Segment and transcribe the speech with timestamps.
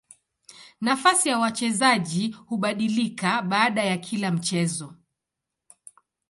[0.81, 4.93] Nafasi ya wachezaji hubadilika baada ya kila mchezo.